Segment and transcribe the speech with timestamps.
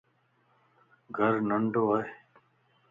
[1.15, 2.03] گھر ننڍو ائي